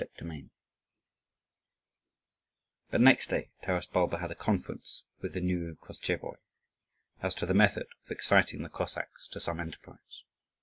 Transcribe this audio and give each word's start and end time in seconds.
CHAPTER 0.01 0.33
IV 0.33 0.45
But 2.89 3.01
next 3.01 3.27
day 3.27 3.51
Taras 3.61 3.85
Bulba 3.85 4.17
had 4.17 4.31
a 4.31 4.35
conference 4.35 5.03
with 5.21 5.33
the 5.35 5.41
new 5.41 5.75
Koschevoi 5.79 6.37
as 7.21 7.35
to 7.35 7.45
the 7.45 7.53
method 7.53 7.85
of 8.03 8.09
exciting 8.09 8.63
the 8.63 8.69
Cossacks 8.69 9.27
to 9.27 9.39
some 9.39 9.59
enterprise. 9.59 10.23